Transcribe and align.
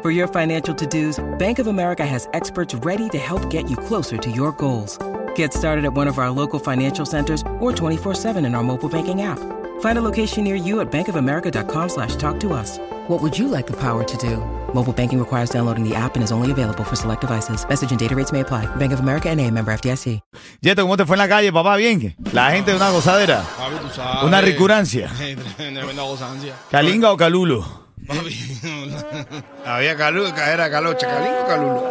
For 0.00 0.12
your 0.12 0.28
financial 0.28 0.72
to 0.76 0.86
dos, 0.86 1.18
Bank 1.38 1.58
of 1.58 1.66
America 1.66 2.06
has 2.06 2.28
experts 2.32 2.72
ready 2.86 3.08
to 3.08 3.18
help 3.18 3.50
get 3.50 3.68
you 3.68 3.76
closer 3.76 4.16
to 4.16 4.30
your 4.30 4.52
goals. 4.52 4.96
Get 5.34 5.52
started 5.52 5.84
at 5.84 5.92
one 5.92 6.06
of 6.06 6.18
our 6.18 6.30
local 6.30 6.60
financial 6.60 7.04
centers 7.04 7.42
or 7.58 7.72
24-7 7.72 8.46
in 8.46 8.54
our 8.54 8.62
mobile 8.62 8.88
banking 8.88 9.22
app. 9.22 9.40
Find 9.80 9.98
a 9.98 10.00
location 10.00 10.44
near 10.44 10.54
you 10.54 10.78
at 10.78 10.92
bankofamerica.com 10.92 11.88
slash 11.88 12.14
talk 12.14 12.38
to 12.40 12.52
us. 12.52 12.78
What 13.08 13.20
would 13.22 13.36
you 13.36 13.48
like 13.48 13.66
the 13.66 13.76
power 13.76 14.04
to 14.04 14.16
do? 14.18 14.36
Mobile 14.72 14.92
banking 14.92 15.18
requires 15.18 15.50
downloading 15.50 15.82
the 15.82 15.96
app 15.96 16.14
and 16.14 16.22
is 16.22 16.30
only 16.30 16.52
available 16.52 16.84
for 16.84 16.94
select 16.94 17.22
devices. 17.22 17.66
Message 17.68 17.90
and 17.90 17.98
data 17.98 18.14
rates 18.14 18.30
may 18.30 18.40
apply. 18.40 18.66
Bank 18.76 18.92
of 18.92 19.00
America 19.00 19.28
and 19.28 19.40
a 19.40 19.50
member 19.50 19.72
FDIC. 19.72 20.20
Yeto, 20.62 20.82
¿cómo 20.82 20.96
te 20.96 21.06
fue 21.06 21.16
en 21.16 21.18
la 21.18 21.28
calle, 21.28 21.52
papá? 21.52 21.76
Bien. 21.76 22.14
La 22.32 22.52
gente 22.52 22.70
de 22.70 22.76
una 22.76 22.90
gozadera. 22.90 23.42
Papi, 23.56 23.74
tú. 24.20 24.26
Una 24.26 24.40
recurancia. 24.40 25.10
Gozancia. 25.96 26.54
¿Calinga 26.70 27.10
o 27.10 27.16
Calulo? 27.16 27.87
Había 29.66 29.96
calulo, 29.96 30.28
era 30.36 30.70
calocha, 30.70 31.06
calingo 31.06 31.42
o 31.42 31.46
calulo. 31.46 31.90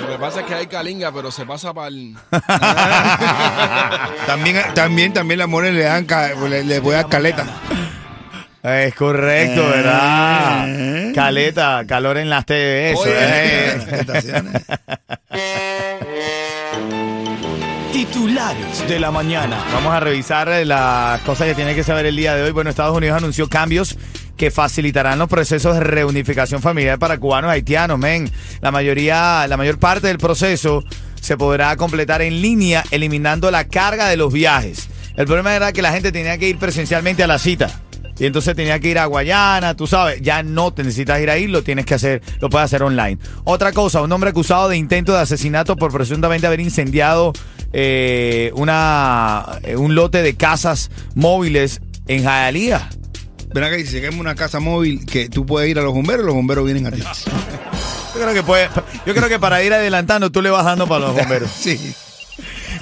lo 0.00 0.08
que 0.08 0.18
pasa 0.18 0.40
es 0.40 0.46
que 0.46 0.54
hay 0.54 0.66
calinga, 0.66 1.12
pero 1.12 1.30
se 1.30 1.46
pasa 1.46 1.72
para 1.72 1.88
el. 1.88 2.16
También, 4.26 4.62
también, 4.74 5.12
también 5.12 5.38
las 5.38 5.48
mujeres 5.48 5.74
le 5.74 5.82
dan, 5.82 6.04
ca- 6.04 6.34
le, 6.34 6.64
le 6.64 6.80
voy 6.80 6.94
a 6.96 7.04
caleta. 7.04 7.44
Es 8.62 8.94
correcto, 8.94 9.66
¿verdad? 9.68 10.66
Caleta, 11.14 11.82
calor 11.86 12.18
en 12.18 12.28
las 12.28 12.44
TV, 12.44 12.90
eso, 12.92 13.00
Oye, 13.02 13.12
eh. 13.16 13.80
Titulares 17.92 18.86
de 18.88 19.00
la 19.00 19.10
mañana. 19.10 19.56
Vamos 19.72 19.92
a 19.94 20.00
revisar 20.00 20.48
eh, 20.48 20.64
las 20.64 21.20
cosas 21.22 21.46
que 21.48 21.54
tiene 21.54 21.74
que 21.74 21.82
saber 21.84 22.06
el 22.06 22.16
día 22.16 22.34
de 22.34 22.42
hoy. 22.42 22.50
Bueno, 22.52 22.70
Estados 22.70 22.96
Unidos 22.96 23.16
anunció 23.16 23.48
cambios 23.48 23.96
que 24.40 24.50
facilitarán 24.50 25.18
los 25.18 25.28
procesos 25.28 25.74
de 25.74 25.80
reunificación 25.80 26.62
familiar 26.62 26.98
para 26.98 27.18
cubanos 27.18 27.50
haitianos, 27.50 27.98
men. 27.98 28.30
La 28.62 28.70
mayoría, 28.70 29.46
la 29.46 29.58
mayor 29.58 29.78
parte 29.78 30.06
del 30.06 30.16
proceso 30.16 30.82
se 31.20 31.36
podrá 31.36 31.76
completar 31.76 32.22
en 32.22 32.40
línea, 32.40 32.82
eliminando 32.90 33.50
la 33.50 33.68
carga 33.68 34.08
de 34.08 34.16
los 34.16 34.32
viajes. 34.32 34.88
El 35.14 35.26
problema 35.26 35.54
era 35.54 35.74
que 35.74 35.82
la 35.82 35.92
gente 35.92 36.10
tenía 36.10 36.38
que 36.38 36.48
ir 36.48 36.56
presencialmente 36.56 37.22
a 37.22 37.26
la 37.26 37.38
cita. 37.38 37.82
Y 38.18 38.24
entonces 38.24 38.56
tenía 38.56 38.80
que 38.80 38.88
ir 38.88 38.98
a 38.98 39.04
Guayana, 39.04 39.76
tú 39.76 39.86
sabes, 39.86 40.22
ya 40.22 40.42
no 40.42 40.72
te 40.72 40.84
necesitas 40.84 41.20
ir 41.20 41.28
ahí, 41.28 41.46
lo 41.46 41.62
tienes 41.62 41.84
que 41.84 41.92
hacer, 41.92 42.22
lo 42.40 42.48
puedes 42.48 42.64
hacer 42.64 42.82
online. 42.82 43.18
Otra 43.44 43.72
cosa, 43.72 44.00
un 44.00 44.10
hombre 44.10 44.30
acusado 44.30 44.70
de 44.70 44.78
intento 44.78 45.12
de 45.12 45.18
asesinato 45.18 45.76
por 45.76 45.92
presuntamente 45.92 46.46
haber 46.46 46.60
incendiado 46.60 47.34
eh, 47.74 48.52
una, 48.54 49.44
eh, 49.64 49.76
un 49.76 49.94
lote 49.94 50.22
de 50.22 50.34
casas 50.34 50.90
móviles 51.14 51.82
en 52.08 52.22
Hialeah. 52.22 52.88
Ven 53.52 53.64
acá 53.64 53.78
y 53.78 53.86
si 53.86 54.00
quema 54.00 54.20
una 54.20 54.34
casa 54.34 54.60
móvil 54.60 55.04
que 55.04 55.28
tú 55.28 55.44
puedes 55.44 55.70
ir 55.70 55.78
a 55.78 55.82
los 55.82 55.92
bomberos, 55.92 56.24
los 56.24 56.34
bomberos 56.34 56.64
vienen 56.64 56.86
a 56.86 56.90
ti. 56.92 57.00
Yo 57.00 58.20
creo 58.20 58.34
que 58.34 58.42
puede, 58.42 58.68
yo 59.06 59.14
creo 59.14 59.28
que 59.28 59.38
para 59.38 59.62
ir 59.62 59.72
adelantando 59.72 60.30
tú 60.30 60.42
le 60.42 60.50
vas 60.50 60.64
dando 60.64 60.86
para 60.86 61.06
los 61.06 61.16
bomberos. 61.16 61.50
Sí. 61.60 61.94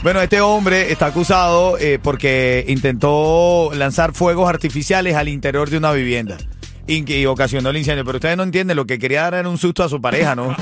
Bueno, 0.03 0.21
este 0.21 0.41
hombre 0.41 0.93
está 0.93 1.07
acusado 1.07 1.77
eh, 1.79 1.99
porque 2.01 2.65
intentó 2.69 3.71
lanzar 3.75 4.13
fuegos 4.13 4.49
artificiales 4.49 5.17
al 5.17 5.29
interior 5.29 5.71
de 5.71 5.79
una 5.79 5.91
vivienda 5.91 6.37
y, 6.89 7.27
ocasionó 7.27 7.71
el 7.71 7.77
incendio. 7.77 8.05
Pero 8.05 8.17
ustedes 8.17 8.37
no 8.37 8.43
entienden, 8.43 8.77
lo 8.77 8.87
que 8.87 8.99
quería 8.99 9.23
dar 9.23 9.35
era 9.35 9.49
un 9.49 9.59
susto 9.59 9.85
a 9.85 9.89
su 9.89 10.01
pareja, 10.01 10.35
¿no? 10.35 10.57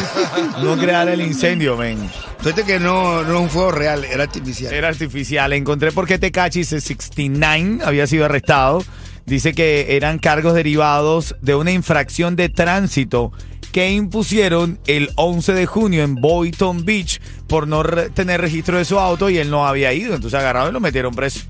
no 0.62 0.76
crear 0.76 1.08
el 1.08 1.20
incendio, 1.20 1.76
men. 1.76 1.98
Fíjate 2.40 2.64
que 2.64 2.78
no, 2.78 3.22
no 3.22 3.34
es 3.34 3.40
un 3.40 3.50
fuego 3.50 3.72
real, 3.72 4.04
era 4.04 4.24
artificial. 4.24 4.72
Era 4.72 4.88
artificial. 4.88 5.52
Encontré 5.52 5.92
por 5.92 6.06
qué 6.06 6.18
Tecachi 6.18 6.64
69 6.64 7.78
había 7.84 8.06
sido 8.06 8.24
arrestado. 8.24 8.84
Dice 9.26 9.52
que 9.52 9.96
eran 9.96 10.18
cargos 10.18 10.54
derivados 10.54 11.36
de 11.40 11.54
una 11.54 11.72
infracción 11.72 12.36
de 12.36 12.48
tránsito 12.48 13.32
que 13.70 13.90
impusieron 13.92 14.78
el 14.86 15.10
11 15.16 15.54
de 15.54 15.64
junio 15.66 16.02
en 16.02 16.16
Boynton 16.16 16.84
Beach 16.84 17.20
por 17.46 17.66
no 17.66 17.82
re- 17.82 18.10
tener 18.10 18.40
registro 18.40 18.76
de 18.76 18.84
su 18.84 18.98
auto 18.98 19.30
y 19.30 19.38
él 19.38 19.50
no 19.50 19.66
había 19.66 19.92
ido. 19.94 20.14
Entonces 20.14 20.38
agarraron 20.38 20.70
y 20.70 20.72
lo 20.72 20.80
metieron 20.80 21.14
preso. 21.14 21.40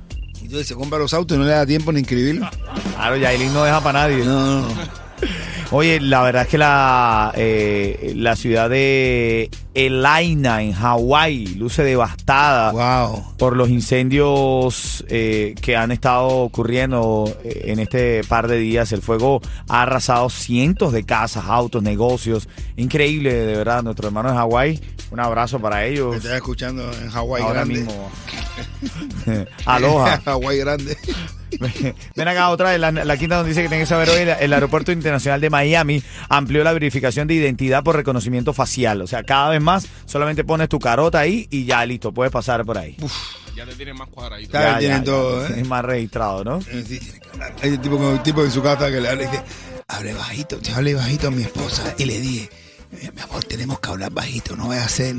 Y 0.40 0.44
entonces 0.44 0.68
se 0.68 0.74
compra 0.74 0.98
los 0.98 1.14
autos 1.14 1.36
y 1.36 1.38
no 1.40 1.46
le 1.46 1.52
da 1.52 1.66
tiempo 1.66 1.90
ni 1.92 2.00
inscribirlo. 2.00 2.48
Claro, 2.94 3.16
Yailin 3.16 3.52
no 3.52 3.64
deja 3.64 3.80
para 3.82 4.00
nadie. 4.02 4.24
No, 4.24 4.60
no, 4.60 4.68
no. 4.68 4.74
Oye, 5.72 6.00
la 6.00 6.22
verdad 6.22 6.42
es 6.42 6.48
que 6.48 6.58
la, 6.58 7.32
eh, 7.36 8.12
la 8.16 8.36
ciudad 8.36 8.68
de 8.68 9.48
Elaina 9.74 10.62
en 10.62 10.72
Hawái 10.72 11.46
luce 11.56 11.82
devastada. 11.82 12.72
Wow. 12.72 13.24
por 13.38 13.56
los 13.56 13.70
incendios 13.70 15.04
eh, 15.08 15.54
que 15.60 15.76
han 15.76 15.90
estado 15.90 16.28
ocurriendo 16.28 17.32
eh, 17.44 17.64
en 17.66 17.78
este 17.78 18.22
par 18.24 18.48
de 18.48 18.58
días. 18.58 18.92
El 18.92 19.02
fuego 19.02 19.40
ha 19.68 19.82
arrasado 19.82 20.28
cientos 20.30 20.92
de 20.92 21.04
casas, 21.04 21.44
autos, 21.46 21.82
negocios. 21.82 22.48
Increíble, 22.76 23.32
de 23.32 23.56
verdad. 23.56 23.82
Nuestros 23.82 24.06
hermanos 24.08 24.32
de 24.32 24.38
Hawái, 24.38 24.80
un 25.10 25.20
abrazo 25.20 25.58
para 25.60 25.76
Me 25.76 25.88
ellos. 25.88 26.16
estás 26.16 26.32
escuchando 26.32 26.90
en 26.92 27.08
Hawái 27.10 27.42
Ahora 27.42 27.54
grande. 27.64 27.74
mismo. 27.80 28.10
Aloha. 29.66 30.20
Hawái 30.24 30.58
grande. 30.58 30.96
Ven 32.16 32.28
acá 32.28 32.48
otra 32.50 32.70
vez, 32.70 32.80
la, 32.80 32.90
la 32.92 33.16
quinta 33.16 33.36
donde 33.36 33.50
dice 33.50 33.62
que 33.62 33.68
tiene 33.68 33.84
que 33.84 33.88
saber 33.88 34.10
hoy, 34.10 34.20
el, 34.20 34.28
el 34.28 34.52
Aeropuerto 34.52 34.92
Internacional 34.92 35.40
de 35.40 35.50
Miami 35.50 36.02
amplió 36.28 36.64
la 36.64 36.72
verificación 36.72 37.28
de 37.28 37.34
identidad 37.34 37.82
por 37.82 37.96
reconocimiento 37.96 38.52
facial. 38.52 39.02
O 39.02 39.06
sea, 39.06 39.22
cada 39.22 39.50
vez 39.50 39.60
más 39.60 39.86
solamente 40.06 40.44
pones 40.44 40.68
tu 40.68 40.78
carota 40.78 41.20
ahí 41.20 41.46
y 41.50 41.64
ya 41.64 41.84
listo, 41.86 42.12
puedes 42.12 42.32
pasar 42.32 42.64
por 42.64 42.78
ahí. 42.78 42.96
Ya 43.54 43.66
te 43.66 43.74
tienen 43.74 43.96
más 43.96 44.08
cuadradito. 44.08 44.50
Claro, 44.50 44.78
tienen 44.78 45.04
todo, 45.04 45.46
¿eh? 45.46 45.54
Es 45.58 45.68
más 45.68 45.84
registrado, 45.84 46.42
¿no? 46.42 46.58
Eh, 46.58 46.84
sí, 46.86 46.98
tiene 46.98 47.20
que 47.20 47.28
hablar. 47.28 47.54
Hay 47.62 47.70
un 47.70 47.82
tipo, 47.82 47.96
un 47.96 48.22
tipo 48.22 48.44
en 48.44 48.50
su 48.50 48.62
casa 48.62 48.90
que 48.90 49.00
le 49.00 49.08
habla 49.08 49.24
y 49.24 49.26
dice, 49.26 49.42
hable 49.88 50.14
bajito, 50.14 50.56
te 50.58 50.72
hable 50.72 50.94
bajito 50.94 51.28
a 51.28 51.30
mi 51.30 51.42
esposa. 51.42 51.94
Y 51.98 52.06
le 52.06 52.18
dije, 52.20 52.48
mi 53.14 53.20
amor, 53.20 53.44
tenemos 53.44 53.78
que 53.80 53.90
hablar 53.90 54.10
bajito, 54.12 54.56
no 54.56 54.68
vaya 54.68 54.84
a 54.84 54.88
ser 54.88 55.16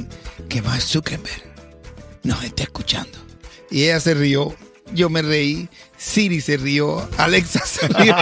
que 0.49 0.61
más 0.61 0.83
Zuckerberg 0.85 1.43
nos 2.23 2.43
esté 2.43 2.63
escuchando. 2.63 3.19
Y 3.69 3.83
ella 3.83 3.99
se 3.99 4.13
rió, 4.13 4.55
yo 4.93 5.09
me 5.09 5.21
reí, 5.21 5.69
Siri 5.97 6.41
se 6.41 6.57
rió, 6.57 7.07
Alexa 7.17 7.65
se 7.65 7.87
rió. 7.87 8.15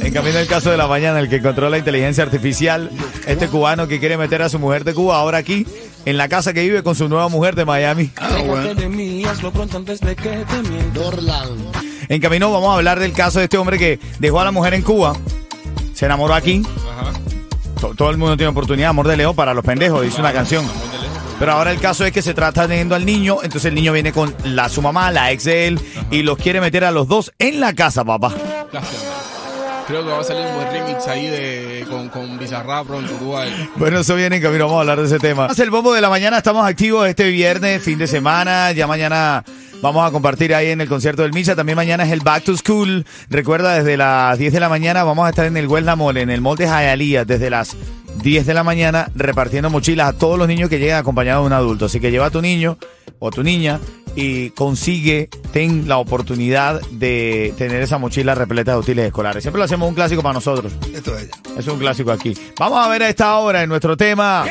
En 0.00 0.12
camino 0.12 0.38
el 0.38 0.46
caso 0.46 0.70
de 0.70 0.76
la 0.76 0.86
mañana, 0.86 1.18
el 1.20 1.28
que 1.28 1.40
controla 1.40 1.70
la 1.70 1.78
inteligencia 1.78 2.24
artificial, 2.24 2.90
este 3.26 3.48
cubano 3.48 3.88
que 3.88 3.98
quiere 3.98 4.16
meter 4.16 4.42
a 4.42 4.48
su 4.48 4.58
mujer 4.58 4.84
de 4.84 4.94
Cuba 4.94 5.16
ahora 5.16 5.38
aquí, 5.38 5.66
en 6.04 6.16
la 6.16 6.28
casa 6.28 6.52
que 6.52 6.62
vive 6.62 6.82
con 6.82 6.94
su 6.94 7.08
nueva 7.08 7.28
mujer 7.28 7.54
de 7.54 7.64
Miami. 7.64 8.10
Ah, 8.16 8.38
bueno. 8.44 8.68
En 12.08 12.20
camino 12.20 12.52
vamos 12.52 12.70
a 12.70 12.74
hablar 12.74 13.00
del 13.00 13.12
caso 13.12 13.38
de 13.38 13.44
este 13.44 13.56
hombre 13.56 13.78
que 13.78 13.98
dejó 14.18 14.40
a 14.40 14.44
la 14.44 14.50
mujer 14.50 14.74
en 14.74 14.82
Cuba, 14.82 15.14
se 15.94 16.04
enamoró 16.04 16.34
aquí. 16.34 16.62
To- 17.82 17.94
Todo 17.96 18.10
el 18.10 18.16
mundo 18.16 18.36
tiene 18.36 18.50
oportunidad, 18.50 18.90
amor 18.90 19.08
de 19.08 19.16
Leo 19.16 19.34
para 19.34 19.52
los 19.54 19.64
pendejos, 19.64 20.02
dice 20.02 20.20
una 20.20 20.32
canción. 20.32 20.64
Pero 21.40 21.50
ahora 21.52 21.72
el 21.72 21.80
caso 21.80 22.04
es 22.06 22.12
que 22.12 22.22
se 22.22 22.32
trata 22.32 22.68
teniendo 22.68 22.94
al 22.94 23.04
niño, 23.04 23.38
entonces 23.42 23.64
el 23.70 23.74
niño 23.74 23.92
viene 23.92 24.12
con 24.12 24.32
la 24.44 24.68
su 24.68 24.80
mamá, 24.80 25.10
la 25.10 25.32
ex 25.32 25.42
de 25.44 25.66
él, 25.66 25.80
y 26.12 26.22
los 26.22 26.38
quiere 26.38 26.60
meter 26.60 26.84
a 26.84 26.92
los 26.92 27.08
dos 27.08 27.32
en 27.40 27.58
la 27.58 27.74
casa, 27.74 28.04
papá. 28.04 28.32
Gracias. 28.72 29.02
Creo 29.88 30.04
que 30.04 30.10
va 30.12 30.20
a 30.20 30.24
salir 30.24 30.46
un 30.46 30.54
buen 30.54 30.70
remix 30.70 31.08
ahí 31.08 31.26
de, 31.26 31.84
con, 31.90 32.08
con 32.10 32.38
Bizarrap 32.38 32.86
pronto. 32.86 33.12
Ver. 33.36 33.52
Bueno, 33.74 33.98
eso 33.98 34.14
viene 34.14 34.36
en 34.36 34.42
camino, 34.42 34.66
vamos 34.66 34.78
a 34.78 34.80
hablar 34.82 35.00
de 35.00 35.06
ese 35.06 35.18
tema. 35.18 35.48
Es 35.50 35.58
el 35.58 35.70
bombo 35.70 35.92
de 35.92 36.00
la 36.00 36.08
mañana, 36.08 36.36
estamos 36.38 36.64
activos 36.64 37.08
este 37.08 37.28
viernes, 37.30 37.82
fin 37.82 37.98
de 37.98 38.06
semana, 38.06 38.70
ya 38.70 38.86
mañana 38.86 39.42
vamos 39.82 40.08
a 40.08 40.10
compartir 40.10 40.54
ahí 40.54 40.68
en 40.68 40.80
el 40.80 40.88
concierto 40.88 41.22
del 41.22 41.32
Misa, 41.32 41.54
también 41.54 41.76
mañana 41.76 42.04
es 42.04 42.12
el 42.12 42.20
Back 42.20 42.44
to 42.44 42.56
School, 42.56 43.04
recuerda 43.28 43.74
desde 43.74 43.96
las 43.96 44.38
10 44.38 44.52
de 44.52 44.60
la 44.60 44.68
mañana 44.68 45.04
vamos 45.04 45.26
a 45.26 45.30
estar 45.30 45.44
en 45.44 45.56
el 45.56 45.66
Huelna 45.66 45.96
Mall, 45.96 46.16
en 46.16 46.30
el 46.30 46.40
Mall 46.40 46.56
de 46.56 46.66
Hialeah, 46.66 47.24
desde 47.24 47.50
las 47.50 47.76
10 48.22 48.46
de 48.46 48.54
la 48.54 48.62
mañana 48.62 49.10
repartiendo 49.14 49.68
mochilas 49.68 50.08
a 50.08 50.12
todos 50.12 50.38
los 50.38 50.48
niños 50.48 50.70
que 50.70 50.78
lleguen 50.78 50.96
acompañados 50.96 51.42
de 51.42 51.46
un 51.48 51.52
adulto, 51.52 51.86
así 51.86 52.00
que 52.00 52.10
lleva 52.10 52.26
a 52.26 52.30
tu 52.30 52.40
niño 52.40 52.78
o 53.18 53.28
a 53.28 53.30
tu 53.30 53.42
niña 53.42 53.80
y 54.14 54.50
consigue, 54.50 55.28
ten 55.52 55.88
la 55.88 55.98
oportunidad 55.98 56.80
de 56.90 57.54
tener 57.56 57.82
esa 57.82 57.98
mochila 57.98 58.34
repleta 58.34 58.72
de 58.72 58.78
útiles 58.78 59.06
escolares. 59.06 59.42
Siempre 59.42 59.58
lo 59.58 59.64
hacemos 59.64 59.88
un 59.88 59.94
clásico 59.94 60.22
para 60.22 60.34
nosotros. 60.34 60.72
Esto 60.94 61.16
es. 61.16 61.30
Es 61.56 61.66
un 61.66 61.78
clásico 61.78 62.12
aquí. 62.12 62.36
Vamos 62.58 62.84
a 62.84 62.88
ver 62.88 63.02
a 63.02 63.08
esta 63.08 63.36
hora 63.38 63.62
en 63.62 63.68
nuestro 63.68 63.96
tema. 63.96 64.44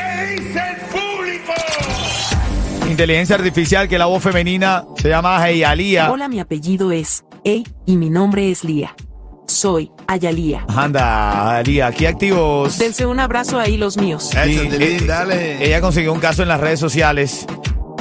Inteligencia 2.92 3.36
artificial, 3.36 3.88
que 3.88 3.96
la 3.96 4.04
voz 4.04 4.22
femenina 4.22 4.84
se 4.96 5.08
llama 5.08 5.48
Heialía. 5.48 6.12
Hola, 6.12 6.28
mi 6.28 6.40
apellido 6.40 6.92
es. 6.92 7.24
Hey, 7.42 7.66
y 7.86 7.96
mi 7.96 8.10
nombre 8.10 8.50
es 8.50 8.64
Lía. 8.64 8.94
Soy 9.46 9.90
Ayalía. 10.06 10.66
Anda, 10.68 11.56
Alía, 11.56 11.86
aquí 11.86 12.04
activos. 12.04 12.76
Dense 12.76 13.06
un 13.06 13.18
abrazo 13.18 13.58
ahí 13.58 13.78
los 13.78 13.96
míos. 13.96 14.28
Eso, 14.34 14.44
Sí, 14.62 14.68
Tilín, 14.68 14.82
eh, 14.82 15.06
dale. 15.06 15.64
Ella 15.64 15.80
consiguió 15.80 16.12
un 16.12 16.20
caso 16.20 16.42
en 16.42 16.48
las 16.48 16.60
redes 16.60 16.80
sociales 16.80 17.46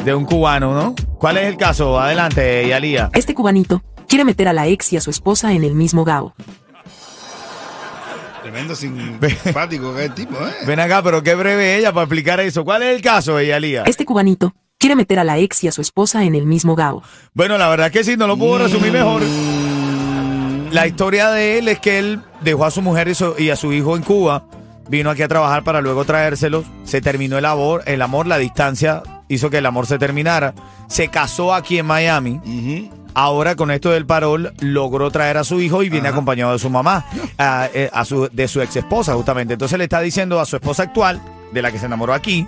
de 0.04 0.14
un 0.14 0.26
cubano, 0.26 0.74
¿no? 0.74 0.94
¿Cuál 1.18 1.38
es 1.38 1.46
el 1.46 1.56
caso? 1.56 1.98
Adelante, 1.98 2.68
Yalía. 2.68 3.10
Este 3.14 3.34
cubanito 3.34 3.82
quiere 4.10 4.26
meter 4.26 4.50
a 4.50 4.54
la 4.54 4.68
ex 4.68 4.92
y 4.92 4.98
a 4.98 5.02
su 5.02 5.10
esposa 5.10 5.54
en 5.54 5.64
el 5.64 5.74
mismo 5.74 6.04
gao. 6.04 6.36
Tremendo 8.42 8.76
simpático 8.76 9.96
que 9.96 10.04
es 10.04 10.10
el 10.10 10.16
tipo, 10.16 10.36
¿eh? 10.36 10.52
Ven 10.68 10.82
acá, 10.82 11.02
pero 11.02 11.24
qué 11.24 11.34
breve 11.34 11.78
ella 11.78 11.94
para 11.94 12.04
explicar 12.04 12.42
eso. 12.42 12.66
¿Cuál 12.66 12.84
es 12.84 12.94
el 12.94 13.02
caso, 13.02 13.40
Yalía? 13.42 13.84
Este 13.86 14.04
cubanito 14.06 14.54
quiere 14.82 14.98
meter 14.98 15.20
a 15.20 15.24
la 15.24 15.38
ex 15.38 15.64
y 15.64 15.70
a 15.70 15.72
su 15.72 15.80
esposa 15.80 16.26
en 16.26 16.36
el 16.36 16.46
mismo 16.46 16.76
gao. 16.76 17.02
Bueno, 17.34 17.58
la 17.58 17.70
verdad 17.70 17.88
es 17.88 17.94
que 17.94 18.04
sí, 18.04 18.18
no 18.18 18.28
lo 18.28 18.36
puedo 18.36 18.58
resumir 18.58 18.92
mejor. 18.92 19.22
La 20.72 20.88
historia 20.88 21.30
de 21.32 21.58
él 21.60 21.68
es 21.68 21.80
que 21.80 22.00
él 22.00 22.22
dejó 22.42 22.66
a 22.66 22.72
su 22.72 22.82
mujer 22.82 23.08
y, 23.10 23.16
su- 23.16 23.36
y 23.38 23.50
a 23.50 23.56
su 23.56 23.72
hijo 23.74 23.96
en 23.98 24.04
Cuba, 24.04 24.44
vino 24.90 25.10
aquí 25.10 25.22
a 25.22 25.28
trabajar 25.28 25.64
para 25.64 25.82
luego 25.82 26.06
traérselos, 26.06 26.66
se 26.86 27.02
terminó 27.02 27.38
el 27.38 27.46
amor, 27.46 27.84
el 27.86 28.02
amor, 28.02 28.26
la 28.28 28.38
distancia 28.38 29.04
hizo 29.28 29.50
que 29.50 29.58
el 29.58 29.66
amor 29.66 29.86
se 29.86 29.98
terminara, 30.00 30.54
se 30.88 31.10
casó 31.10 31.54
aquí 31.54 31.78
en 31.78 31.86
Miami, 31.86 32.90
ahora 33.14 33.56
con 33.56 33.70
esto 33.72 33.92
del 33.92 34.06
parol 34.06 34.54
logró 34.60 35.12
traer 35.12 35.38
a 35.38 35.44
su 35.44 35.60
hijo 35.62 35.84
y 35.84 35.90
viene 35.90 36.08
acompañado 36.08 36.54
de 36.54 36.60
su 36.60 36.70
mamá, 36.70 37.06
a, 37.38 37.70
eh, 37.74 37.90
a 37.94 38.06
su, 38.06 38.30
de 38.32 38.48
su 38.48 38.62
ex 38.62 38.78
esposa 38.78 39.14
justamente. 39.14 39.54
Entonces 39.54 39.78
le 39.78 39.84
está 39.86 40.00
diciendo 40.02 40.40
a 40.40 40.46
su 40.46 40.56
esposa 40.56 40.84
actual, 40.84 41.22
de 41.52 41.62
la 41.62 41.72
que 41.72 41.80
se 41.80 41.86
enamoró 41.86 42.14
aquí, 42.14 42.48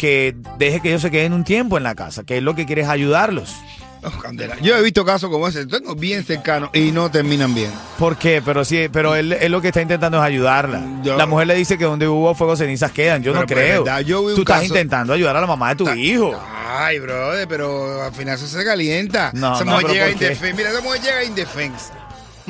que 0.00 0.34
deje 0.56 0.80
que 0.80 0.88
ellos 0.88 1.02
se 1.02 1.10
queden 1.10 1.34
un 1.34 1.44
tiempo 1.44 1.76
en 1.76 1.82
la 1.82 1.94
casa, 1.94 2.24
que 2.24 2.38
él 2.38 2.44
lo 2.44 2.54
que 2.54 2.64
quiere 2.64 2.80
es 2.82 2.88
ayudarlos. 2.88 3.54
Oh, 4.02 4.10
candela. 4.18 4.56
Yo 4.62 4.74
he 4.78 4.82
visto 4.82 5.04
casos 5.04 5.28
como 5.28 5.46
ese, 5.46 5.66
tengo 5.66 5.94
bien 5.94 6.24
cercanos 6.24 6.70
y 6.72 6.90
no 6.90 7.10
terminan 7.10 7.54
bien. 7.54 7.70
¿Por 7.98 8.16
qué? 8.16 8.40
Pero 8.42 8.64
sí, 8.64 8.88
pero 8.90 9.14
él, 9.14 9.34
él 9.34 9.52
lo 9.52 9.60
que 9.60 9.68
está 9.68 9.82
intentando 9.82 10.16
es 10.16 10.24
ayudarla. 10.24 10.80
Yo- 11.02 11.18
la 11.18 11.26
mujer 11.26 11.48
le 11.48 11.54
dice 11.54 11.76
que 11.76 11.84
donde 11.84 12.08
hubo 12.08 12.34
fuego 12.34 12.56
cenizas 12.56 12.92
quedan. 12.92 13.22
Yo 13.22 13.34
no 13.34 13.44
creo. 13.44 13.84
verdad, 13.84 14.00
yo 14.00 14.22
Tú 14.34 14.40
estás 14.40 14.60
caso- 14.60 14.64
intentando 14.68 15.12
ayudar 15.12 15.36
a 15.36 15.42
la 15.42 15.46
mamá 15.46 15.68
de 15.74 15.76
tu 15.84 15.90
hijo. 15.90 16.32
Ay, 16.66 16.98
brother, 16.98 17.46
pero 17.46 18.02
al 18.02 18.12
final 18.14 18.36
eso 18.36 18.46
se 18.46 18.64
calienta. 18.64 19.32
No, 19.34 19.54
esa 19.54 19.64
no, 19.66 19.72
mujer 19.72 19.90
llega 19.90 20.10
indefensa. 20.12 20.56
Mira, 20.56 20.70
esa 20.70 20.80
mujer 20.80 21.00
llega 21.02 21.24
indefensa. 21.24 21.92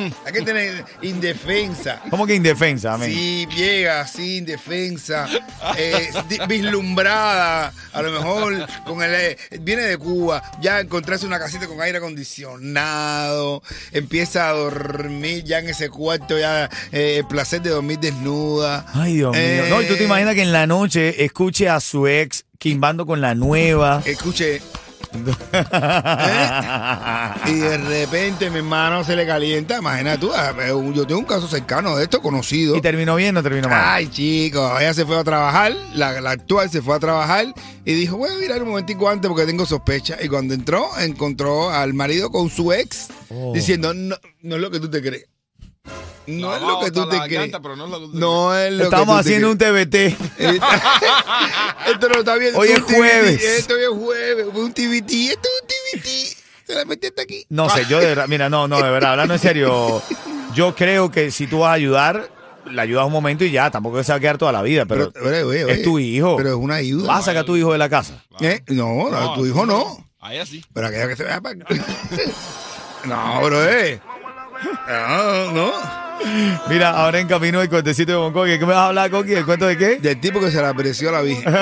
Hay 0.26 0.32
que 0.32 0.42
tener 0.42 0.84
indefensa. 1.02 2.00
¿Cómo 2.10 2.26
que 2.26 2.34
indefensa? 2.34 2.96
men? 2.96 3.10
Sí, 3.12 3.46
llega 3.56 4.00
así, 4.00 4.38
indefensa, 4.38 5.28
eh, 5.76 6.10
vislumbrada, 6.48 7.72
a 7.92 8.02
lo 8.02 8.10
mejor 8.12 8.66
con 8.84 9.02
el, 9.02 9.14
eh, 9.14 9.36
viene 9.60 9.82
de 9.82 9.96
Cuba, 9.98 10.42
ya 10.60 10.80
encontrarse 10.80 11.26
una 11.26 11.38
casita 11.38 11.66
con 11.66 11.80
aire 11.80 11.98
acondicionado, 11.98 13.62
empieza 13.92 14.48
a 14.48 14.52
dormir 14.52 15.44
ya 15.44 15.58
en 15.58 15.68
ese 15.68 15.88
cuarto, 15.90 16.38
ya 16.38 16.68
eh, 16.92 17.16
el 17.18 17.26
placer 17.26 17.62
de 17.62 17.70
dormir 17.70 17.98
desnuda. 17.98 18.86
Ay, 18.94 19.14
Dios 19.16 19.34
Eh, 19.36 19.62
mío. 19.64 19.74
No, 19.76 19.82
y 19.82 19.86
tú 19.86 19.96
te 19.96 20.04
imaginas 20.04 20.34
que 20.34 20.42
en 20.42 20.52
la 20.52 20.66
noche 20.66 21.24
escuche 21.24 21.68
a 21.68 21.80
su 21.80 22.06
ex 22.06 22.44
quimbando 22.58 23.06
con 23.06 23.20
la 23.20 23.34
nueva. 23.34 24.02
Escuche, 24.04 24.60
y 27.46 27.54
de 27.54 27.78
repente 27.78 28.50
mi 28.50 28.58
hermano 28.58 29.04
se 29.04 29.16
le 29.16 29.26
calienta, 29.26 29.78
imagina 29.78 30.18
tú, 30.18 30.30
ah, 30.34 30.54
yo 30.94 31.06
tengo 31.06 31.20
un 31.20 31.26
caso 31.26 31.48
cercano 31.48 31.96
de 31.96 32.04
esto, 32.04 32.20
conocido. 32.20 32.76
¿Y 32.76 32.80
terminó 32.80 33.16
bien 33.16 33.36
o 33.36 33.42
terminó 33.42 33.68
mal? 33.68 33.82
Ay, 33.84 34.08
chicos, 34.08 34.80
ella 34.80 34.94
se 34.94 35.04
fue 35.04 35.18
a 35.18 35.24
trabajar, 35.24 35.72
la, 35.94 36.20
la 36.20 36.30
actual 36.30 36.70
se 36.70 36.82
fue 36.82 36.96
a 36.96 36.98
trabajar 36.98 37.46
y 37.84 37.94
dijo, 37.94 38.16
voy 38.16 38.30
a 38.30 38.34
mirar 38.38 38.62
un 38.62 38.68
momentico 38.68 39.08
antes 39.08 39.28
porque 39.28 39.46
tengo 39.46 39.66
sospecha. 39.66 40.16
Y 40.22 40.28
cuando 40.28 40.54
entró, 40.54 40.88
encontró 40.98 41.70
al 41.70 41.94
marido 41.94 42.30
con 42.30 42.50
su 42.50 42.72
ex 42.72 43.08
Oh. 43.32 43.52
diciendo, 43.54 43.94
no, 43.94 44.16
no 44.42 44.56
es 44.56 44.60
lo 44.60 44.70
que 44.72 44.80
tú 44.80 44.90
te 44.90 45.00
crees. 45.00 45.26
No 46.30 46.54
es 46.54 46.62
lo 46.62 46.80
que 46.80 46.90
tú 46.90 47.08
te 47.08 47.18
crees. 47.20 47.50
no 47.52 47.84
es 47.84 47.90
lo 47.90 48.00
que 48.00 48.06
tú 48.06 48.12
te 48.12 48.18
No 48.18 48.56
es 48.56 48.72
lo 48.72 48.78
que 48.78 48.84
Estamos 48.84 49.20
haciendo 49.20 49.50
un. 49.50 49.58
TBT. 49.58 49.94
Esto 51.86 52.08
no 52.08 52.18
está 52.20 52.36
bien. 52.36 52.54
Hoy 52.56 52.68
es 52.68 52.80
jueves. 52.80 53.42
Esto 53.42 53.76
es 53.76 53.88
jueves. 53.88 54.46
Un 54.54 54.72
TBT. 54.72 55.12
Esto 55.12 55.48
es 55.48 55.62
un 55.62 56.00
TBT. 56.00 56.06
Se 56.66 56.74
la 56.74 56.84
metiste 56.84 57.22
aquí. 57.22 57.44
No 57.48 57.68
sé, 57.68 57.84
yo 57.88 57.98
de 57.98 58.06
verdad, 58.06 58.26
mira, 58.28 58.48
no, 58.48 58.68
no, 58.68 58.80
de 58.80 58.90
verdad, 58.90 59.12
hablando 59.12 59.34
en 59.34 59.40
serio, 59.40 60.00
yo 60.54 60.74
creo 60.76 61.10
que 61.10 61.32
si 61.32 61.48
tú 61.48 61.60
vas 61.60 61.70
a 61.70 61.72
ayudar, 61.72 62.30
la 62.70 62.82
ayudas 62.82 63.06
un 63.06 63.12
momento 63.12 63.44
y 63.44 63.50
ya, 63.50 63.70
tampoco 63.72 64.02
se 64.04 64.12
va 64.12 64.16
a 64.16 64.20
quedar 64.20 64.38
toda 64.38 64.52
la 64.52 64.62
vida, 64.62 64.86
pero, 64.86 65.12
oye, 65.20 65.42
oye, 65.42 65.64
oye, 65.64 65.72
es 65.72 65.82
tu 65.82 65.98
hijo. 65.98 66.36
Pero 66.36 66.50
es 66.50 66.54
una 66.54 66.76
ayuda. 66.76 67.08
vas 67.08 67.20
a 67.20 67.22
sacar 67.22 67.42
a 67.42 67.44
tu 67.44 67.56
hijo 67.56 67.72
de 67.72 67.78
la 67.78 67.88
casa. 67.88 68.22
¿Eh? 68.40 68.62
No, 68.68 69.10
no, 69.10 69.34
tu 69.34 69.46
hijo 69.46 69.66
no. 69.66 70.06
A 70.20 70.34
ella 70.34 70.46
sí. 70.46 70.64
Pero 70.72 70.86
aquella 70.86 71.08
que 71.08 71.16
se 71.16 71.24
vea 71.24 71.40
para 71.40 71.56
No, 73.04 73.40
bro, 73.42 73.64
eh. 73.68 74.00
No, 74.88 75.52
no. 75.52 75.72
Mira, 76.68 76.90
ahora 76.90 77.18
en 77.18 77.26
camino 77.28 77.60
el 77.62 77.68
cuentecito 77.68 78.12
de 78.12 78.18
Bonco, 78.18 78.44
¿qué 78.44 78.58
me 78.58 78.66
vas 78.66 78.76
a 78.76 78.86
hablar, 78.86 79.10
Coqui? 79.10 79.32
¿El 79.34 79.44
cuento 79.46 79.66
de 79.66 79.76
qué? 79.78 79.96
Del 79.98 80.20
tipo 80.20 80.38
que 80.40 80.50
se 80.50 80.60
le 80.60 80.66
apreció 80.66 81.08
a 81.08 81.12
la 81.12 81.20
Virgen. 81.22 81.44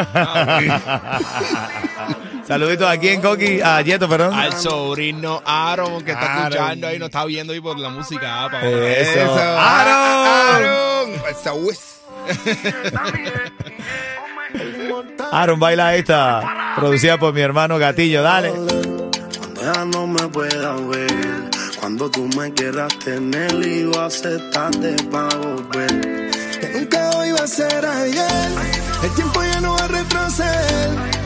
Saluditos 2.46 2.88
aquí 2.88 3.08
en 3.08 3.20
Coqui, 3.20 3.60
a 3.60 3.80
Yeto, 3.82 4.08
perdón. 4.08 4.32
Al 4.34 4.52
sobrino 4.54 5.42
Aaron 5.44 6.02
que 6.02 6.12
está 6.12 6.44
Aaron. 6.46 6.52
escuchando 6.52 6.86
ahí, 6.88 6.98
nos 6.98 7.08
está 7.08 7.24
viendo 7.26 7.52
ahí 7.52 7.60
por 7.60 7.78
la 7.78 7.90
música. 7.90 8.44
ah, 8.44 8.48
pa' 8.50 8.62
Eso. 8.66 9.34
¡Aaron! 9.38 10.66
¡Aaron! 10.66 11.10
Esa 11.30 11.52
hues. 11.54 11.80
Aaron 15.30 15.60
baila 15.60 15.94
esta, 15.94 16.72
producida 16.76 17.18
por 17.18 17.34
mi 17.34 17.40
hermano 17.42 17.78
Gatillo, 17.78 18.22
dale. 18.22 18.50
Cuando 18.50 19.10
ya 19.62 19.84
no 19.84 20.06
me 20.06 20.26
puedas 20.28 20.88
ver, 20.88 21.47
cuando 21.88 22.10
tú 22.10 22.28
me 22.36 22.52
quieras 22.52 22.98
tener 22.98 23.50
y 23.66 23.80
yo 23.80 23.98
aceptarte 23.98 24.94
para 25.10 25.34
volver. 25.36 26.30
Que 26.60 26.70
nunca 26.74 27.16
hoy 27.16 27.32
va 27.32 27.44
a 27.44 27.46
ser 27.46 27.82
ayer, 27.86 28.50
el 29.04 29.10
tiempo 29.14 29.42
ya 29.42 29.60
no 29.62 29.72
va 29.72 29.84
a 29.86 29.88
retroceder. 29.88 31.17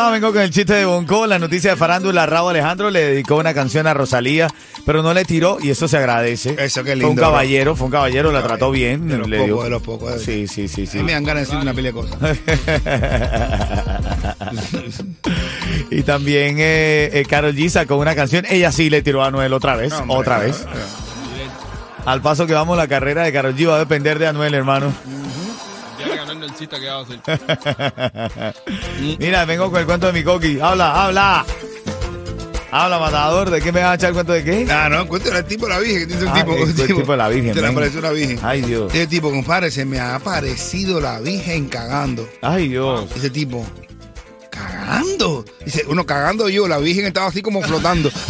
Ah, 0.00 0.10
vengo 0.10 0.32
con 0.32 0.40
el 0.42 0.50
chiste 0.50 0.74
de 0.74 0.84
Bonco, 0.84 1.26
la 1.26 1.40
noticia 1.40 1.70
de 1.72 1.76
farándula, 1.76 2.24
Raúl 2.24 2.50
Alejandro 2.50 2.88
le 2.88 3.00
dedicó 3.00 3.34
una 3.34 3.52
canción 3.52 3.88
a 3.88 3.94
Rosalía, 3.94 4.46
pero 4.86 5.02
no 5.02 5.12
le 5.12 5.24
tiró 5.24 5.58
y 5.60 5.70
eso 5.70 5.88
se 5.88 5.96
agradece. 5.96 6.54
Eso, 6.56 6.84
qué 6.84 6.92
Fue 6.92 7.00
un 7.02 7.06
lindo, 7.08 7.22
caballero, 7.22 7.74
fue 7.74 7.86
un 7.86 7.90
caballero, 7.90 8.30
la 8.30 8.40
trató 8.44 8.70
bien. 8.70 9.08
De 9.08 9.18
los 9.18 9.28
le 9.28 9.38
pocos, 9.40 9.64
de 9.64 9.70
los 9.70 9.82
pocos. 9.82 10.12
de- 10.12 10.18
Sí, 10.20 10.46
sí, 10.46 10.68
sí, 10.68 10.86
sí. 10.86 10.98
A 10.98 11.00
mí 11.00 11.06
me 11.06 11.12
dan 11.14 11.24
ganas 11.24 11.48
de 11.48 11.56
decir 11.56 11.60
una 11.60 11.74
pila 11.74 11.88
de 11.88 11.94
cosas. 11.94 12.16
y 15.90 16.02
también 16.04 16.58
eh, 16.60 17.10
eh, 17.14 17.24
Karol 17.28 17.56
G 17.56 17.68
sacó 17.68 17.96
una 17.96 18.14
canción, 18.14 18.44
ella 18.48 18.70
sí 18.70 18.90
le 18.90 19.02
tiró 19.02 19.24
a 19.24 19.26
Anuel 19.26 19.52
otra 19.52 19.74
vez, 19.74 19.90
No, 19.90 19.98
hombre, 19.98 20.16
otra 20.16 20.38
vez. 20.38 20.64
no. 20.64 21.08
Al 22.08 22.22
paso 22.22 22.46
que 22.46 22.54
vamos, 22.54 22.76
la 22.76 22.86
carrera 22.86 23.24
de 23.24 23.32
Karol 23.32 23.56
G 23.56 23.68
va 23.68 23.74
a 23.74 23.78
depender 23.80 24.20
de 24.20 24.28
Anuel, 24.28 24.54
hermano. 24.54 24.92
Chiste 26.58 26.78
que 26.80 26.86
va 26.86 26.98
a 26.98 27.02
hacer. 27.02 28.54
Mira, 29.18 29.44
vengo 29.44 29.70
con 29.70 29.80
el 29.80 29.86
cuento 29.86 30.06
de 30.08 30.12
mi 30.12 30.22
coqui. 30.24 30.58
Habla, 30.60 31.04
habla. 31.04 31.44
Habla, 32.70 32.98
matador. 32.98 33.50
¿De 33.50 33.60
qué 33.62 33.72
me 33.72 33.80
vas 33.80 33.92
a 33.92 33.94
echar 33.94 34.08
el 34.10 34.14
cuento 34.14 34.32
de 34.32 34.44
qué? 34.44 34.66
Ah, 34.70 34.88
no, 34.90 35.06
cuéntale 35.08 35.36
al 35.38 35.44
tipo 35.46 35.66
de 35.66 35.72
la 35.74 35.78
Virgen. 35.80 36.00
que 36.00 36.14
Dice 36.14 36.24
un 36.24 36.28
Ah, 36.30 36.34
tipo, 36.34 36.52
el- 36.54 36.62
un 36.64 36.68
el 36.68 36.86
tipo 36.86 37.12
de 37.12 37.16
la 37.18 37.28
Virgen, 37.28 37.54
Se 37.54 37.60
le 37.62 37.66
apareció 37.68 38.00
una 38.00 38.10
Virgen. 38.10 38.38
Ay, 38.42 38.60
Dios. 38.62 38.94
Ese 38.94 39.06
tipo, 39.06 39.30
compadre, 39.30 39.70
se 39.70 39.84
me 39.84 39.98
ha 40.00 40.16
aparecido 40.16 41.00
la 41.00 41.20
Virgen 41.20 41.68
cagando. 41.68 42.28
Ay, 42.42 42.68
Dios. 42.68 43.08
Ese 43.16 43.30
tipo, 43.30 43.64
cagando. 44.50 45.44
Dice, 45.64 45.84
uno 45.88 46.04
cagando 46.04 46.48
yo, 46.48 46.68
la 46.68 46.78
Virgen 46.78 47.06
estaba 47.06 47.28
así 47.28 47.40
como 47.40 47.62
flotando. 47.62 48.10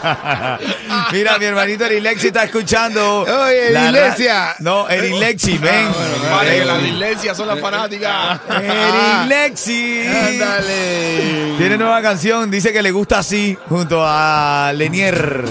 Mira, 1.12 1.38
mi 1.38 1.44
hermanito 1.44 1.84
Erilexi 1.84 2.28
está 2.28 2.44
escuchando. 2.44 3.22
Oye, 3.22 3.68
Erilexia. 3.68 4.56
No, 4.60 4.88
Erilexi, 4.88 5.58
ven. 5.58 5.88
Vale, 6.30 6.58
que 6.58 6.64
las 6.64 6.82
iglesias 6.82 7.36
son 7.36 7.48
las 7.48 7.60
fanáticas. 7.60 8.40
Erilexi. 8.48 10.06
Ándale. 10.06 11.54
Tiene 11.58 11.76
nueva 11.76 12.00
canción, 12.02 12.50
dice 12.50 12.72
que 12.72 12.82
le 12.82 12.90
gusta 12.90 13.18
así, 13.18 13.56
junto 13.68 14.02
a 14.04 14.72
Lenier. 14.74 15.44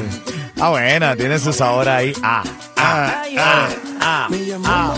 Ah, 0.59 0.69
buena, 0.69 1.15
tiene 1.15 1.39
su 1.39 1.53
sabor 1.53 1.87
ahí. 1.87 2.13
Ah, 2.21 2.43
ah, 2.75 3.23
ah, 3.37 3.69
ah, 4.01 4.27
llamó 4.29 4.67
ah. 4.67 4.95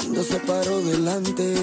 Cuando 0.00 0.22
se 0.22 0.36
paró 0.40 0.80
delante. 0.80 1.54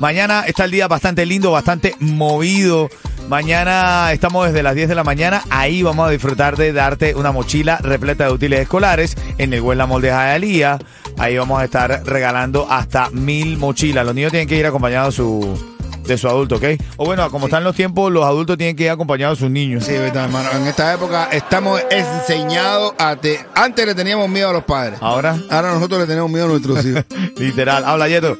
Mañana 0.00 0.44
está 0.46 0.64
el 0.64 0.70
día 0.70 0.88
bastante 0.88 1.24
lindo, 1.24 1.52
bastante 1.52 1.94
movido. 2.00 2.88
Mañana 3.28 4.12
estamos 4.12 4.46
desde 4.46 4.62
las 4.62 4.74
10 4.74 4.88
de 4.88 4.94
la 4.94 5.04
mañana. 5.04 5.42
Ahí 5.50 5.82
vamos 5.82 6.08
a 6.08 6.10
disfrutar 6.10 6.56
de 6.56 6.72
darte 6.72 7.14
una 7.14 7.32
mochila 7.32 7.78
repleta 7.78 8.24
de 8.24 8.32
útiles 8.32 8.60
escolares 8.60 9.16
en 9.38 9.52
el 9.52 9.60
Huela 9.60 9.86
Mall 9.86 10.02
de 10.02 10.08
Hialeah. 10.08 10.78
Ahí 11.18 11.36
vamos 11.36 11.60
a 11.60 11.64
estar 11.64 12.02
regalando 12.04 12.66
hasta 12.70 13.10
mil 13.10 13.56
mochilas. 13.56 14.04
Los 14.04 14.14
niños 14.14 14.30
tienen 14.30 14.48
que 14.48 14.56
ir 14.56 14.66
acompañados 14.66 15.14
de 15.14 15.16
su, 15.16 15.75
de 16.06 16.18
su 16.18 16.28
adulto, 16.28 16.56
¿ok? 16.56 16.64
O 16.96 17.04
bueno, 17.04 17.30
como 17.30 17.46
están 17.46 17.64
los 17.64 17.74
tiempos, 17.74 18.12
los 18.12 18.24
adultos 18.24 18.56
tienen 18.56 18.76
que 18.76 18.84
ir 18.84 18.90
acompañados 18.90 19.38
de 19.38 19.44
sus 19.44 19.50
niños. 19.50 19.84
Sí, 19.84 19.92
verdad, 19.92 20.24
hermano. 20.24 20.50
En 20.52 20.66
esta 20.66 20.92
época 20.94 21.28
estamos 21.32 21.80
enseñados 21.90 22.94
a... 22.98 23.16
Te... 23.16 23.44
Antes 23.54 23.86
le 23.86 23.94
teníamos 23.94 24.28
miedo 24.28 24.50
a 24.50 24.52
los 24.52 24.64
padres. 24.64 24.98
Ahora, 25.02 25.38
Ahora 25.50 25.72
nosotros 25.72 26.00
le 26.00 26.06
tenemos 26.06 26.30
miedo 26.30 26.46
a 26.46 26.48
nuestros 26.48 26.84
hijos. 26.84 27.04
literal. 27.36 27.84
Habla, 27.84 28.08
Yeto. 28.08 28.38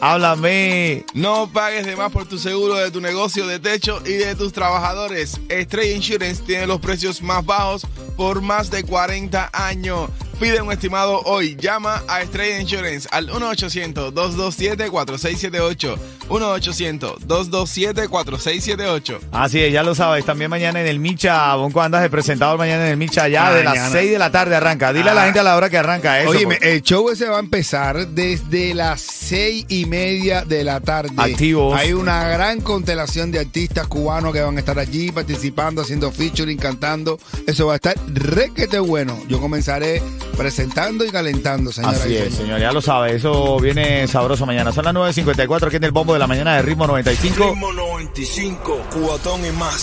Háblame. 0.00 1.06
No 1.14 1.48
pagues 1.52 1.86
de 1.86 1.96
más 1.96 2.10
por 2.10 2.26
tu 2.26 2.38
seguro 2.38 2.74
de 2.76 2.90
tu 2.90 3.00
negocio 3.00 3.46
de 3.46 3.60
techo 3.60 4.02
y 4.04 4.14
de 4.14 4.34
tus 4.34 4.52
trabajadores. 4.52 5.40
Stray 5.48 5.92
Insurance 5.92 6.42
tiene 6.42 6.66
los 6.66 6.80
precios 6.80 7.22
más 7.22 7.44
bajos 7.46 7.86
por 8.16 8.42
más 8.42 8.70
de 8.70 8.82
40 8.82 9.50
años. 9.52 10.10
Pide 10.40 10.60
un 10.60 10.72
estimado 10.72 11.20
hoy. 11.24 11.56
Llama 11.56 12.02
a 12.08 12.22
Stray 12.24 12.60
Insurance 12.60 13.08
al 13.10 13.28
1-800-227-4678. 13.30 15.96
1-800-227-4678. 16.28 19.18
Así 19.32 19.60
es, 19.62 19.72
ya 19.72 19.82
lo 19.82 19.94
sabes. 19.94 20.24
También 20.24 20.50
mañana 20.50 20.80
en 20.80 20.86
el 20.86 20.98
Micha, 20.98 21.54
Bonco 21.54 21.80
andas 21.82 22.02
de 22.02 22.10
presentador 22.10 22.58
mañana 22.58 22.84
en 22.86 22.92
el 22.92 22.96
Micha, 22.96 23.28
ya 23.28 23.52
de 23.52 23.64
las 23.64 23.74
Mañana. 23.74 23.90
6 23.92 24.10
de 24.12 24.18
la 24.18 24.30
tarde 24.30 24.56
arranca. 24.56 24.92
Dile 24.92 25.10
a 25.10 25.14
la 25.14 25.22
Ah. 25.22 25.24
gente 25.26 25.40
a 25.40 25.42
la 25.42 25.56
hora 25.56 25.70
que 25.70 25.78
arranca 25.78 26.20
eso. 26.20 26.30
Oye, 26.30 26.44
pues. 26.44 26.58
el 26.62 26.82
show 26.82 27.08
ese 27.10 27.26
va 27.28 27.36
a 27.36 27.40
empezar 27.40 28.08
desde 28.08 28.74
las 28.74 29.00
seis 29.00 29.64
y 29.68 29.86
media 29.86 30.44
de 30.44 30.64
la 30.64 30.80
tarde. 30.80 31.10
Activos. 31.16 31.76
Hay 31.78 31.92
una 31.92 32.28
gran 32.28 32.60
constelación 32.60 33.30
de 33.30 33.40
artistas 33.40 33.86
cubanos 33.86 34.32
que 34.32 34.40
van 34.42 34.56
a 34.56 34.60
estar 34.60 34.78
allí 34.78 35.10
participando, 35.12 35.82
haciendo 35.82 36.10
featuring, 36.12 36.58
cantando. 36.58 37.18
Eso 37.46 37.66
va 37.66 37.74
a 37.74 37.76
estar 37.76 37.94
requete 38.08 38.78
bueno. 38.78 39.18
Yo 39.28 39.40
comenzaré 39.40 40.02
presentando 40.34 41.04
y 41.04 41.10
calentando, 41.10 41.72
señora. 41.72 41.96
Así 41.96 42.16
es, 42.16 42.34
señor, 42.34 42.60
ya 42.60 42.72
lo 42.72 42.80
sabe. 42.80 43.16
Eso 43.16 43.58
viene 43.58 44.06
sabroso 44.08 44.46
mañana. 44.46 44.72
Son 44.72 44.84
las 44.84 44.94
9.54 44.94 45.66
aquí 45.66 45.76
en 45.76 45.84
el 45.84 45.92
bombo 45.92 46.12
de 46.12 46.18
la 46.18 46.26
mañana 46.26 46.56
de 46.56 46.62
Ritmo 46.62 46.86
95. 46.86 47.50
Ritmo 47.50 47.72
95, 47.72 48.82
cubatón 48.92 49.44
y 49.44 49.50
más. 49.50 49.82